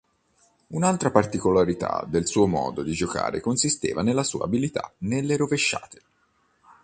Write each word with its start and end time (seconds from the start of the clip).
Un'altra 0.69 1.11
particolarità 1.11 2.03
del 2.07 2.25
suo 2.25 2.47
modo 2.47 2.81
di 2.81 2.91
giocare 2.93 3.39
consisteva 3.39 4.01
nella 4.01 4.23
sua 4.23 4.45
abilità 4.45 4.91
nelle 5.01 5.37
rovesciate. 5.37 6.01